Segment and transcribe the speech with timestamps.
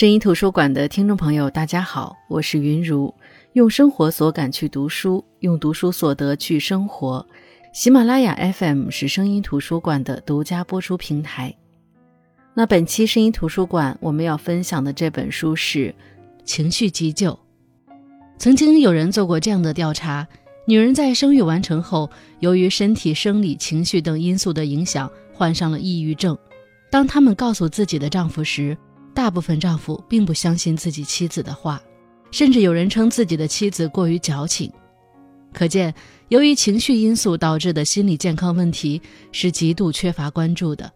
[0.00, 3.14] 声音图书馆的听众朋友，大家好，我是云如。
[3.52, 7.26] 用生活所感去读书，用读书所得去生活。
[7.74, 11.54] 喜马拉雅 FM 是声音图书馆的独家播出平台。
[12.54, 15.88] 那本期声音图书馆我们要分享的这本书是
[16.46, 17.32] 《情绪急救》。
[18.38, 20.26] 曾经有人做过这样的调查：
[20.66, 22.08] 女人在生育完成后，
[22.38, 26.38] 由于身体、生理、情绪等因素的影响，患上了抑郁症。
[26.90, 28.74] 当她们告诉自己的丈夫时，
[29.14, 31.80] 大部分丈夫并不相信自己妻子的话，
[32.30, 34.70] 甚至有人称自己的妻子过于矫情。
[35.52, 35.92] 可见，
[36.28, 39.02] 由于情绪因素导致的心理健康问题
[39.32, 40.90] 是极度缺乏关注的。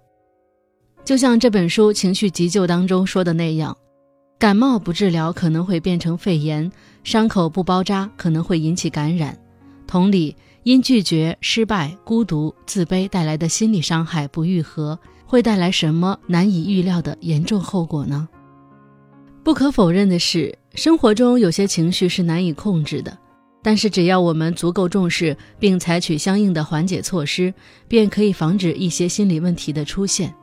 [1.05, 3.77] 就像这本书《情绪急救》当中说的那样，
[4.39, 6.71] 感冒不治疗可能会变成肺炎，
[7.03, 9.37] 伤口不包扎可能会引起感染。
[9.87, 14.99] 同理，因拒绝、失败、孤独、自卑带来的心理伤害不愈合。
[15.27, 18.28] 会带来什么难以预料的严重后果呢？
[19.42, 23.16] 不可否认的是，生活中有些情绪是难以控制的，
[23.62, 27.53] 但是只要我们足够重视，并采取相应的缓解措施，
[27.86, 30.34] 便可以防止一些心理问题的出现。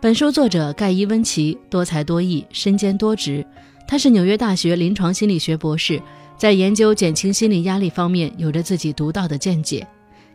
[0.00, 3.44] 本书作者盖伊·温奇多才多艺，身兼多职，
[3.86, 6.00] 他是纽约大学临床心理学博士，
[6.36, 9.86] 在研究减轻心理压力方面有着自己独到的见解。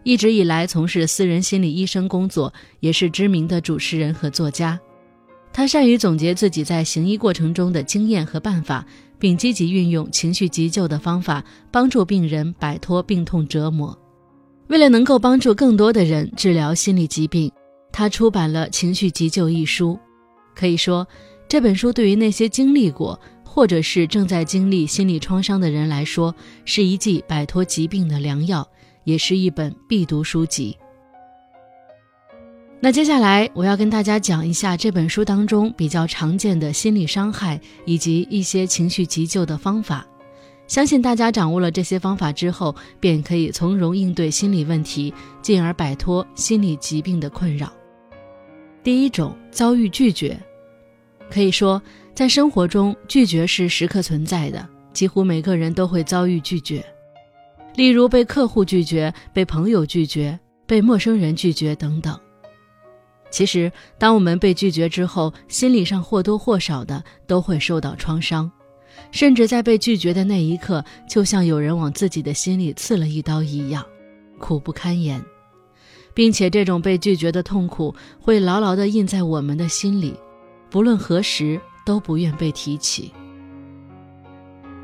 [0.03, 4.79] 一直以来从事私人心理医生工作，也是知名的主持人和作家。
[5.51, 8.85] 他善于总结自己在行医过程中的经验和办法，
[9.19, 13.97] 并积极运用情绪急救的方法，帮助病人摆脱病痛折磨。
[14.67, 17.51] 为了能够帮助更多的人治疗心理疾病，
[17.91, 19.99] 他出版了《情绪急救》一书。
[20.55, 21.07] 可以说，
[21.47, 26.33] 这本书对于那些经历过或者是正在经历心理创伤的人来说，
[26.65, 28.67] 是一剂摆脱疾病的良药。
[29.03, 30.77] 也是一本必读书籍。
[32.79, 40.05] 那接下来我要跟大家讲一下这本书当中比较常见的心理伤害以及一些情绪急救的方法。
[40.67, 47.71] 相信大家掌握了这些方法之后，便可以从容应对心理问题，进而摆脱心理疾病的困扰。
[48.81, 50.37] 第一种，遭遇拒绝。
[51.29, 51.81] 可以说，
[52.13, 56.83] 在生活中，拒绝是时刻存在的，几乎每个人都会遭遇拒绝。
[57.75, 62.17] 例如被客户拒绝、被朋友拒绝、被陌生人拒绝等等。
[63.31, 68.51] 其实，当我们被拒绝之后，心理上或多或少的都会受到创伤，
[69.09, 73.83] 甚至在被拒绝的那一刻，就像有人往自己的心里刺了一刀一样，
[74.37, 75.19] 苦不堪言，
[76.13, 80.13] 并且这种被拒绝的痛苦会牢牢地印在我们的心里，
[80.69, 83.11] 不论何时都不愿被提起。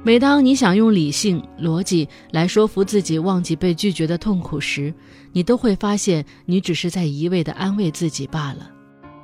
[0.02, 4.94] 每当你想用理性逻辑来说服自己忘记被拒绝的痛苦时，
[5.34, 8.72] 你都会发现你只是在一味的安慰自己罢了。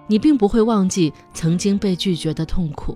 [0.07, 2.95] 你并不会忘记曾经被拒绝的痛苦，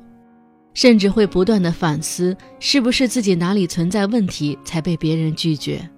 [0.74, 5.90] 甚至会不断的反思是不是自己哪里存在问题才被别人拒绝。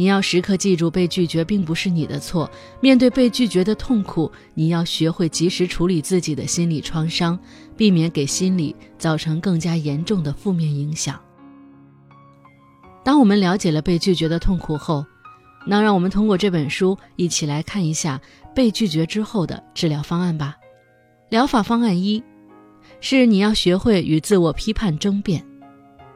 [0.00, 2.50] 你要时刻记住，被拒绝并不是你的错。
[2.80, 7.38] 面对被拒绝的痛苦，你要学会及时处理自己的心理创伤，
[7.76, 11.20] 避免给心理造成更加严重的负面影响。
[13.04, 15.04] 当我们了解了被拒绝的痛苦后，
[15.66, 18.18] 那让我们通过这本书一起来看一下
[18.54, 20.56] 被拒绝之后的治疗方案吧。
[21.28, 22.24] 疗法方案一，
[23.02, 25.44] 是你要学会与自我批判争辩。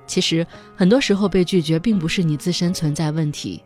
[0.07, 3.63] 其实很多时候被拒绝并不是你自身存在问题，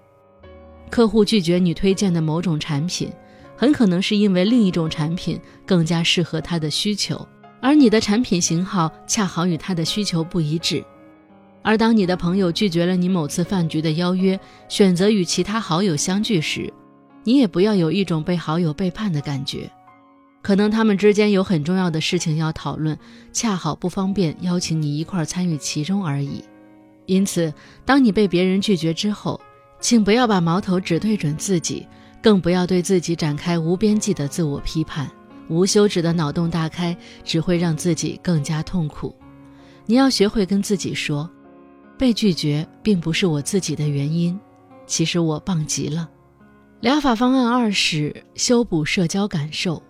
[0.88, 3.12] 客户拒绝你推荐的某种产品，
[3.56, 7.26] 很可能是因为另一种产品更加适合他的需求，
[7.60, 10.84] 而你的产品型号恰好与他的需求不一致。
[11.62, 14.38] 而当你的朋友拒绝了你某次饭局的邀约，
[14.68, 16.72] 选择与其他好友相聚时，
[17.24, 19.70] 你也不要有一种被好友背叛的感觉，
[20.40, 22.96] 可能他们之间有很重要的事情要讨论，
[23.32, 26.42] 恰好不方便邀请你一块参与其中而已。
[27.06, 27.52] 因此，
[27.84, 29.38] 当你被别人拒绝之后，
[29.80, 31.86] 请不要把矛头只对准自己，
[32.22, 35.10] 更不要对自己展开无边际的自我批判，
[35.48, 39.14] 无休止的脑洞大开只会让自己更加痛苦。
[39.86, 41.28] 你要学会跟自己说。
[41.96, 44.38] 被拒绝并不是我自己的原因，
[44.86, 46.08] 其实我棒极了。
[46.80, 49.82] 疗法方案二是修补社交感受，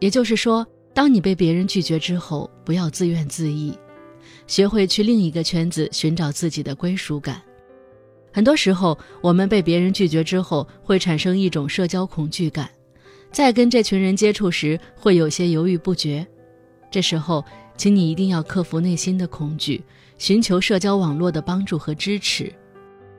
[0.00, 3.72] 也就是说，当你被别人拒绝之后，不要自怨自艾，
[4.48, 7.40] 学会去另一个圈子寻找自己的归属感。
[8.36, 12.68] 很多时候，我们被别人拒绝之后，会产生一种社交恐惧感，
[13.32, 16.26] 在跟这群人接触时，会有些犹豫不决。
[16.90, 17.42] 这时候，
[17.78, 19.82] 请你一定要克服内心的恐惧。
[20.18, 22.52] 寻求社交网络的帮助和支持，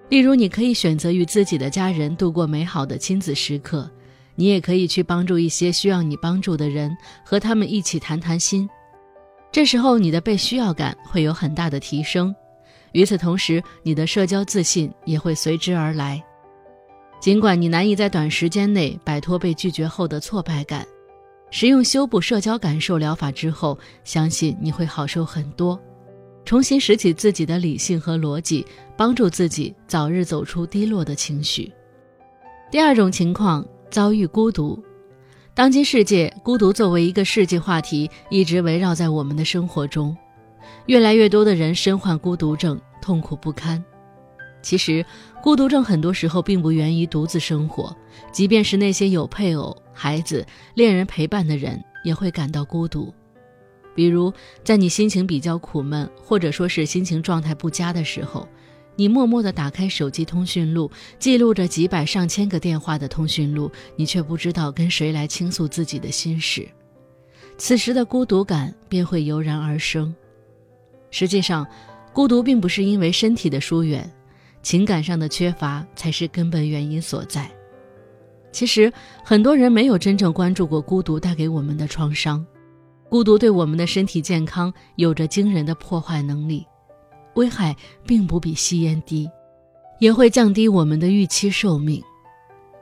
[0.09, 3.89] 例如，你可以选择与自己的家人度过美好的亲子时刻，
[4.35, 8.69] 你也可以去帮助一些需要你帮助的人，和他们一起谈谈心。
[9.51, 12.35] 这时候你的被需要感会有很大的提升，
[12.93, 16.23] 与此同时，你的社交自信也会随之而来。
[17.19, 20.85] 尽管你难以在短时间内摆脱被拒绝后的挫败感，
[21.49, 25.79] 使用修补社交感受疗法之后，相信你会好受很多，
[26.45, 31.71] 重新拾起自己的理性和逻辑，帮助自己早日走出低落的情绪。
[32.69, 34.81] 第二种情况，遭遇孤独。
[35.55, 40.15] 当今世界，孤独作为一个世纪话题，一直围绕在我们的生活中。
[40.85, 43.83] 越来越多的人身患孤独症，痛苦不堪。
[44.61, 45.05] 其实，
[45.41, 47.95] 孤独症很多时候并不源于独自生活，
[48.31, 53.13] 即便是那些有配偶、孩子、恋人陪伴的人，也会感到孤独。
[53.95, 54.33] 比如，
[54.63, 58.47] 在你心情比较苦闷，或者说是心情状态不佳的时候。
[58.99, 60.89] 你默默地打开手机通讯录，
[61.19, 66.67] 记录着几百上千个电话的通讯录，你却不知道跟谁来倾诉自己的心事，
[67.59, 70.13] 此时的孤独感便会油然而生。
[71.09, 71.65] 实际上，
[72.13, 74.09] 孤独并不是因为身体的疏远，
[74.61, 77.49] 情感上的缺乏才是根本原因所在。
[78.51, 78.91] 其实，
[79.23, 82.45] 很多人没有真正关注过孤独带给我们的创伤，
[83.09, 86.65] 孤独对我们的身体健康有着惊人的破坏能力。
[87.35, 89.29] 危害并不比吸烟低，
[89.99, 92.01] 也会降低我们的预期寿命。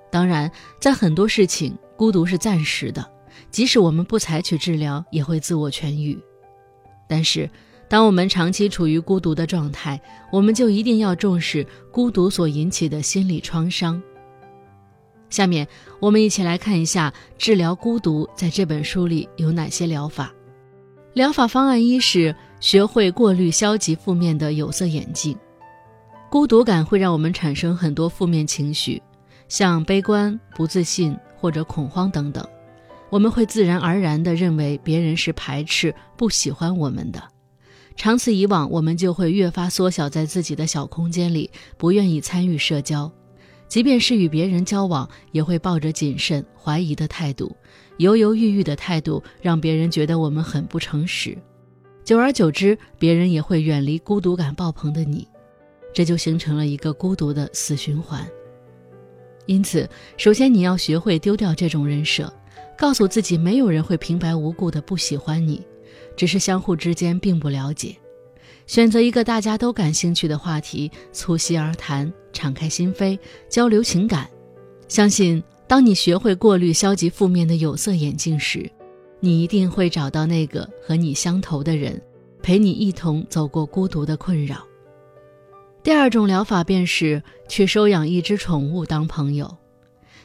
[0.09, 0.49] 当然，
[0.79, 3.05] 在很多事情，孤独是暂时的，
[3.51, 6.17] 即使我们不采取治疗，也会自我痊愈。
[7.05, 7.49] 但是，
[7.87, 9.99] 当我们长期处于孤独的状态，
[10.31, 14.01] 我们就一定要重视孤独所引起的心理创伤。
[15.29, 15.67] 下面，
[15.99, 20.33] 我们一起来看一下治疗孤独在这本书里有哪些疗法。
[21.13, 22.35] 疗法方案一是。
[22.61, 25.37] 学会过滤消极负面的有色眼镜，
[26.31, 28.99] 孤独感会让我们产生很多负面情绪，
[29.47, 32.43] 像悲观、不自信或者恐慌等等。
[33.11, 37.21] 我们会自然而然地认为别人是排斥、不喜欢我们的。
[37.95, 43.11] 长此以往，我们就会越发缩小在自己的小空间里，不愿意参与社交，
[43.67, 47.55] 即便是与别人交往，也会抱着谨慎、怀疑的态度，
[47.97, 51.37] 犹犹豫豫的态度，让别人觉得我们很不诚实。
[52.03, 55.27] 久而久之，别人也会远离孤独感爆棚的你，
[55.93, 58.23] 这就形成了一个孤独的死循环。
[59.47, 62.31] 因此，首先你要学会丢掉这种人设，
[62.77, 65.65] 告诉自己没有人会平白无故的不喜欢你，
[66.15, 67.95] 只是相互之间并不了解。
[68.67, 73.17] 选择一个大家都感兴趣的话题，促膝而谈，敞开心扉，
[73.47, 74.29] 交流情感。
[74.87, 78.69] 相信，当你学会过滤消极负面的有色眼镜时，
[79.19, 82.01] 你一定会找到那个和你相投的人，
[82.41, 84.65] 陪你一同走过孤独的困扰。
[85.83, 89.55] 第二种疗法便是去收养一只宠物当朋友，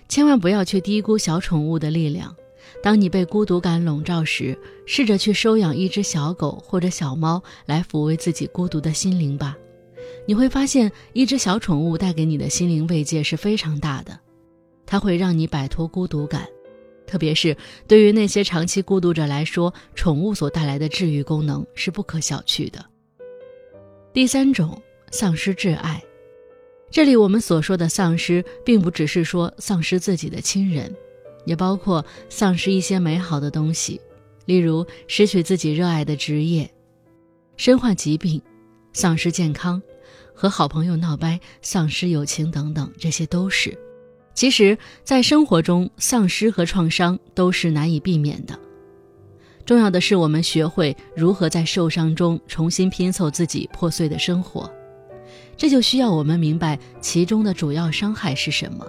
[0.08, 2.34] 千万不要去低估小宠物的力量。
[2.82, 9.56] 当你被孤独感笼罩时，试着去收养一只小狗或者小猫来抚慰自己孤独的心灵吧。
[10.26, 14.18] 你会发现，一只小宠物带给你的心灵慰藉是非常大的，
[14.86, 16.46] 它会让你摆脱孤独感。
[17.06, 17.56] 特别是
[17.88, 22.84] 对于那些长期孤独者来说，宠物所带来的治愈功能是不可小觑的。
[24.12, 24.80] 第三种，
[25.10, 26.00] 丧失挚爱。
[26.90, 30.94] 这里我们所说的丧失，并不只是说丧失自己的亲人，
[31.44, 34.00] 也包括丧失一些美好的东西，
[34.46, 36.70] 例如失去自己热爱的职业、
[37.56, 38.40] 身患疾病、
[38.92, 39.80] 丧失健康、
[40.34, 43.76] 和好朋友闹掰、丧失友情等等，这些都是。
[44.32, 48.58] 其实，在生活中，丧失和创伤都是难以避免的。
[49.66, 54.70] 重要的是，我们学会如何在受伤中重新拼凑自己破碎的生活。
[55.56, 58.86] 这就需要我们明白其中的主要伤害是什么。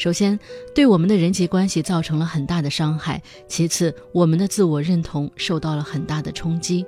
[0.00, 0.38] 首先，
[0.74, 6.86] 对我们的人际关系造成了很大的伤害；其次，我们的自我认同受到了很大的冲击。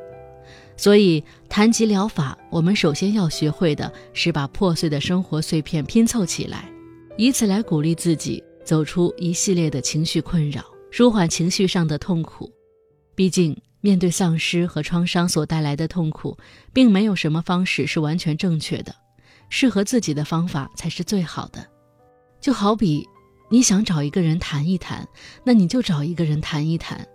[0.78, 6.72] 所以，谈及疗法，我们首先要学会的是把破碎的生活碎片拼凑起来。
[7.18, 12.50] 以此来鼓励自己走出一系列的情绪困扰，舒缓情绪上的痛苦。
[13.14, 16.34] 毕竟，面对丧失和创伤所带来的痛苦，
[16.72, 18.94] 并没有什么方式是完全正确的，
[19.50, 21.68] 适合自己的方法才是最好的。
[22.42, 23.08] 就好比
[23.48, 25.08] 你想找一个人谈一谈，
[25.44, 27.06] 那你就找一个人谈一谈。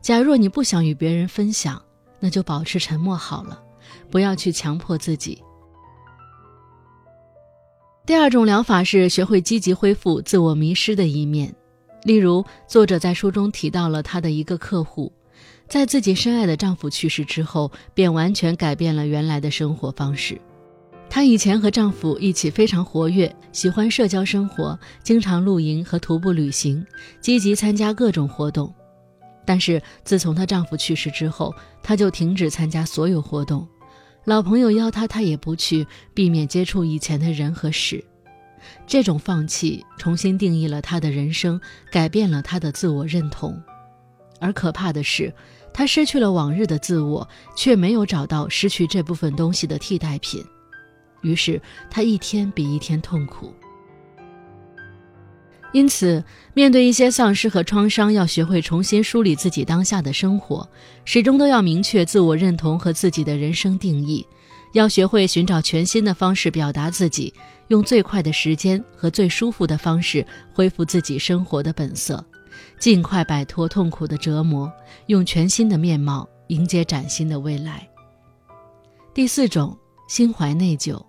[0.00, 1.82] 假若你不想与别人分享，
[2.20, 3.60] 那就保持沉默好了，
[4.10, 5.42] 不要去强迫自己。
[8.06, 11.54] 第二种疗法是学会积极恢复自我迷失的一面，
[12.04, 15.12] 例如，作者在书中提到了他的一个客户，
[15.68, 20.40] 在自己深爱的丈夫去世之后，便完全改变了原来的生活方式。
[21.10, 26.86] 她以前和丈夫一起非常活跃，喜欢社交生活，经常露营和徒步旅行，
[27.20, 28.72] 积极参加各种活动。
[29.44, 31.52] 但是自从她丈夫去世之后，
[31.82, 33.66] 她就停止参加所有活动，
[34.24, 38.04] 老朋友邀她，她也不去，避免接触以前的人和事。
[38.86, 43.60] 这种放弃重新定义了她的人生，改变了她的自我认同。
[44.38, 45.34] 而可怕的是，
[45.74, 50.44] 她失去了往日的自我，却没有找到失去这部分东西的替代品。
[51.22, 51.60] 于是，
[51.90, 53.54] 他一天比一天痛苦。
[55.72, 60.68] 因此，面对一些丧失和创伤，要学会重新梳理自己当下的生活，
[61.04, 64.26] 始终都要明确自我认同和自己的人生定义，
[64.72, 67.32] 要学会寻找全新的方式表达自己，
[67.68, 72.24] 用最快的时间和最舒服的方式恢复自己生活的本色，
[72.80, 74.68] 尽快摆脱痛苦的折磨，
[75.06, 77.88] 用全新的面貌迎接崭新的未来。
[79.14, 81.00] 第四种，心怀内疚。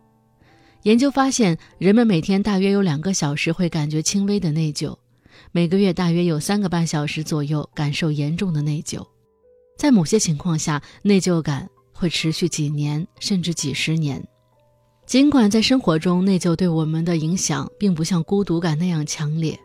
[0.84, 4.98] 研究发现，人们每天大约有两个小时会感觉轻微的内疚，
[5.52, 9.06] 每个月大约有三个半小时左右感受严重的内疚。
[9.78, 14.26] 在某些情况下，内疚感会持续几年甚至几十年。
[15.06, 19.60] 尽管在生活中，内疚对我们的影响并不像孤独感那样强烈，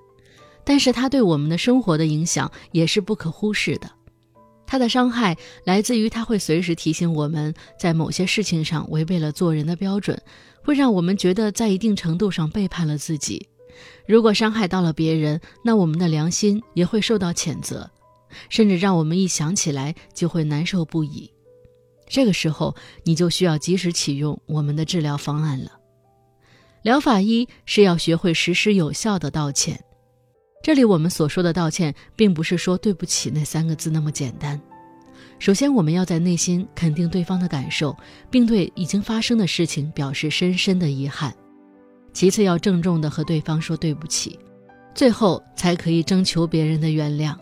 [0.64, 3.90] 但是它对我们的生活的影响也是不可忽视的。
[4.66, 10.20] 它的伤害来自于它会随时提醒我们在某些事情上违背了做人的标准。
[10.62, 13.48] 会让我们觉得在一定程度上背叛了自己。
[14.04, 17.88] 如果伤害到了别人，那我们的良心也会受到谴责，
[18.48, 21.30] 甚至让我们一想起来就会难受不已。
[22.08, 25.70] 这个时候，你就需要及时启用我们的治疗方案了。
[26.82, 29.84] 疗法一是要学会实施有效的道歉。
[30.62, 34.60] 这里我们所说的道歉，并不是说对不起那三个字那么简单。
[35.38, 37.96] 首先，我们要在内心肯定对方的感受，
[38.30, 41.32] 并对已经发生的事情表示深深的遗憾。
[42.12, 44.38] 其次，要郑重地和对方说对不起，
[44.94, 47.36] 最后才可以征求别人的原谅。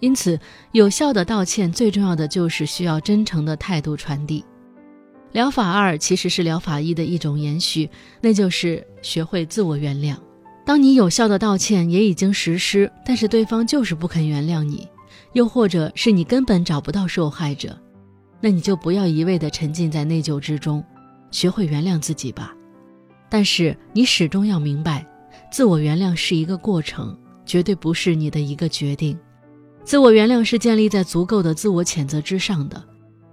[0.00, 0.38] 因此，
[0.72, 4.44] 有效的道歉最重要的就是需要真诚的态度传递。
[5.32, 7.88] 疗法二其实是疗法一的一种延续，
[8.20, 10.16] 那就是学会自我原谅。
[10.64, 14.88] 当你有效的道歉也已经实施，但是对方就是不肯原谅你。
[15.32, 17.78] 又或者是你根本找不到受害者，
[18.40, 20.82] 那你就不要一味的沉浸在内疚之中，
[21.30, 22.52] 学会原谅自己吧。
[23.28, 25.06] 但是你始终要明白，
[25.52, 29.16] 自我原谅是一个过程，绝对不是你的一个决定。
[29.84, 32.82] 自我原谅是建立在足够的自我谴责之上的。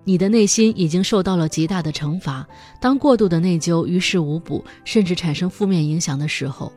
[0.04, 2.48] 你的内心已经受到了极大的惩罚，
[2.80, 6.72] 当过度的内疚于事无补，甚至产生负面影响的时候，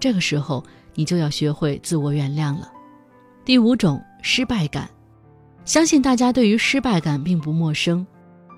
[0.00, 0.64] 这个时候
[0.94, 2.72] 你就要学会自我原谅了。
[3.44, 4.02] 第五种。
[4.22, 4.86] 失败感，
[5.64, 8.06] 相信大家对于失败感并不陌生。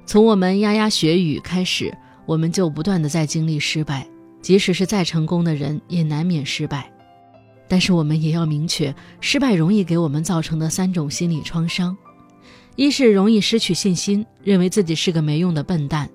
[0.05, 1.97] 从我们牙牙学语开始，
[2.27, 4.05] 我们就不断的在经历失败。
[4.41, 6.93] 即使是再成功的人，也难免失败。
[7.69, 11.97] 但是我们也要明确，失败容易给我们造成的三种心理创伤：
[12.75, 16.09] 一是容易失去信心，认为自己是个没用的笨蛋；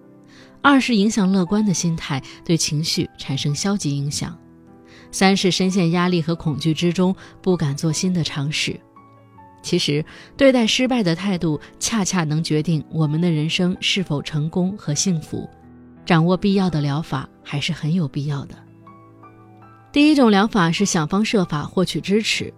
[0.61, 4.37] 二是影响乐观的心态，对情绪产生消极影响；
[5.11, 8.79] 三是深陷压力和恐惧之中，不敢做新的尝试。
[9.63, 10.05] 其实，
[10.37, 15.49] 对待失败的态度，恰恰能决定我们的人生是否成功和幸福。
[16.05, 18.55] 掌握必要的疗法还是很有必要的。
[19.91, 22.53] 第一种疗法是想方设法获取支持。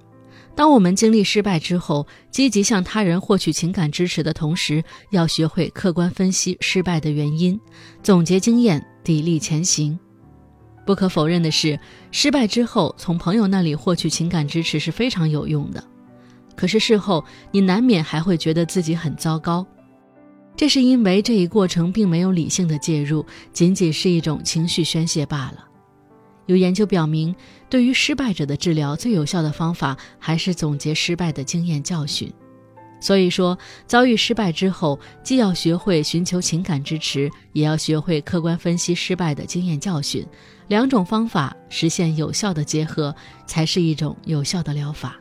[0.55, 7.59] 当我们经历失败之后，积极向他人获取情感支持的同时，要学会客观分析失败的原因，
[8.03, 9.97] 总结经验，砥砺前行。
[10.89, 11.79] 不可否认的是，
[12.09, 15.83] 失败之后从朋友那里获取情感支持是非常有用的。
[16.55, 19.63] 可是事后，你难免还会觉得自己很糟糕，
[20.57, 25.63] 这是因为这一过程并没有理性的介入，仅仅是一种情绪宣泄罢了。
[26.47, 27.35] 有研究表明，
[27.69, 32.33] 对于失败者的治疗最有效的方法还是总结失败的经验教训。
[32.99, 40.25] 所以说，遭遇失败之后，既要学会寻求情感支持，也要学会客观分析失败的经验教训，
[40.67, 43.15] 两种方法实现有效的结合，
[43.45, 45.17] 才是一种有效的疗法。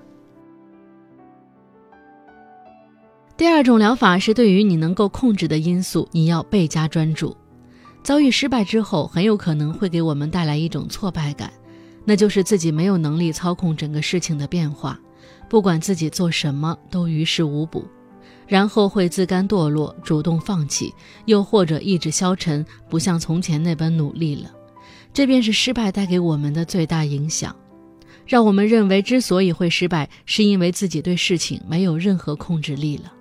[3.37, 7.37] 第二种疗法是对于你能够控制的因素，你要倍加专注。
[8.03, 11.53] 遭遇失败之后，很有可能会给我们带来一种挫败感，
[12.05, 14.99] 那就是自己没有能力操控整个事情的变化，
[15.49, 17.87] 不管自己做什么都于事无补，
[18.47, 20.93] 然后会自甘堕落，主动放弃，
[21.25, 24.51] 又或者意志消沉，不像从前那般努力了。
[25.13, 27.55] 这便是失败带给我们的最大影响，
[28.27, 33.13] 让我们认为之所以会失败，是因为自己对事情没有任何控制力了。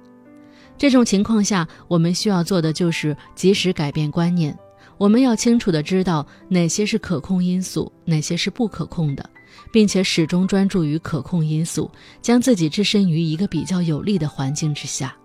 [0.78, 4.56] 这种情况下，我们需要做的就是及时改变观念。
[4.98, 9.28] 我们要清楚的知道哪些是可控因素，哪些是不可控的，
[9.72, 11.90] 并且始终专注于可控因素，
[12.22, 15.16] 将自己置身于一个比较有利的环境之下。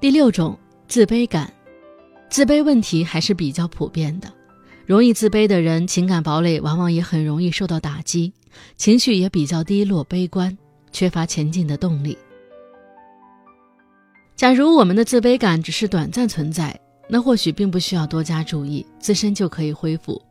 [0.00, 1.52] 第六种，自卑感。
[2.30, 4.30] 自卑问题还是比较普遍的，
[4.86, 8.32] 容易自卑的人，情感堡垒往往也很容易受到打击，
[8.76, 10.56] 情绪也比较低落、悲观，
[10.92, 12.16] 缺乏前进的动力。
[14.36, 16.78] 假如我们的自卑感只是短暂存在，
[17.08, 20.22] 那或许并不需要多加注意，自身就可以恢复。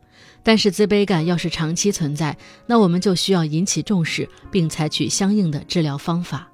[0.42, 6.48] 但是自卑感要是长期存在，那我们就需要引起重视，并采取相应的治疗方法。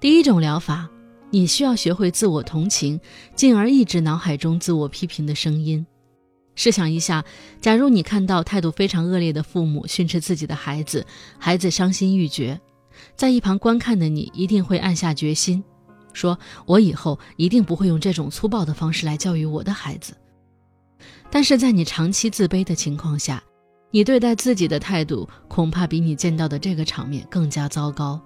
[0.00, 0.88] 第一种疗法，
[1.30, 2.98] 你需要学会自我同情，
[3.34, 5.86] 进而抑制脑海中自我批评的声音。
[6.56, 7.24] 试想一下，
[7.60, 11.06] 假如你看到态度非常恶劣的父母训斥自己的孩子，
[11.38, 12.60] 孩子伤心欲绝，
[13.14, 15.62] 在一旁观看的你一定会暗下决心。
[16.12, 20.12] 说：“我以后一定不会用这种粗暴的方式来教育我的孩子。”
[21.30, 23.42] 但是在你长期自卑的情况下，
[23.90, 28.20] 你对待自己的态度恐怕比你见到的这个场面更加糟糕。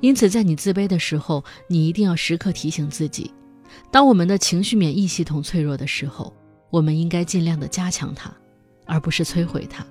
[0.00, 3.30] 因此，在你自卑的时候，你一定要时刻提醒自己：
[3.90, 6.32] 当我们的情绪免疫系统脆弱的时候，
[6.70, 8.32] 我们应该尽量的加强它，
[8.86, 9.84] 而不是摧毁它。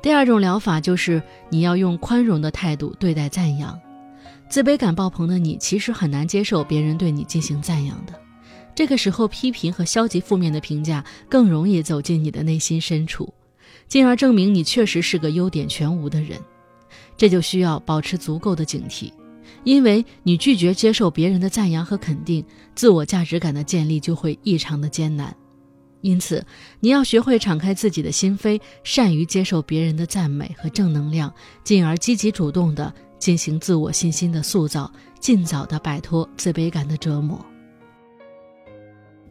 [0.00, 3.78] 第二种疗法就是你要用宽容的态度对待赞扬。
[4.48, 8.12] 自卑感爆棚的你，其实很难接受别人对你进行赞扬的。
[8.78, 13.34] 这个时候，批评和消极负面的评价更容易走进你的内心深处，
[13.88, 16.38] 进而证明你确实是个优点全无的人。
[17.16, 19.10] 这就需要保持足够的警惕，
[19.64, 22.44] 因为你拒绝接受别人的赞扬和肯定，
[22.76, 25.34] 自我价值感的建立就会异常的艰难。
[26.00, 26.46] 因此，
[26.78, 32.94] 你要学会敞开自己的心扉，善于接受别人的赞美和正能量，进而积极主动的。
[33.18, 37.44] 进行自我信心的塑造，尽早的摆脱自卑感的折磨。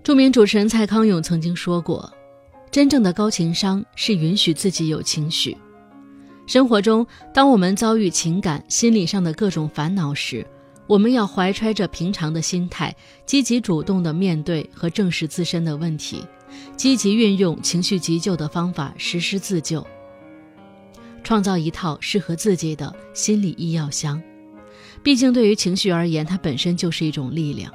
[0.07, 2.09] 著名主持人蔡康永曾经说过
[2.71, 5.57] ：“真正的高情商是允许自己有情绪。
[6.45, 10.47] 生活中，当我们遭遇情感、心理上的各种烦恼时，
[10.87, 16.23] 我们要怀揣着平常的心态，积极主动的面对和正视自身的问题，
[16.77, 19.85] 积极运用情绪急救的方法实施自救。”
[21.21, 24.23] 创造一套适合自己的心理医药箱。
[25.03, 27.69] 毕竟，对于情绪而言，它本身就是一种力量。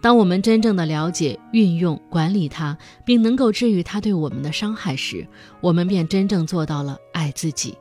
[0.00, 5.26] 当我们真正的了解、运用、管理它，并能够治愈它对我们的伤害时，
[5.60, 7.76] 我们便真正做到了爱自己。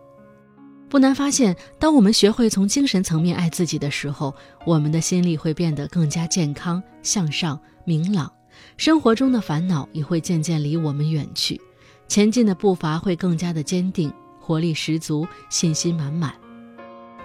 [0.89, 4.34] 不难发现，当我们学会从精神层面爱自己的时候，
[4.65, 8.32] 我们的心理会变得更加健康、向上、明朗，
[8.77, 11.60] 生活中的烦恼也会渐渐离我们远去，
[12.08, 14.12] 前进的步伐会更加的坚定。
[14.39, 16.34] 活力十足，信心满满。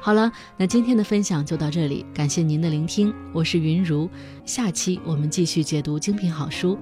[0.04, 4.10] 好了，那今天的分享就到这里，感谢您的聆听，我是云如，
[4.44, 6.76] 下期我们继续解读精品好书。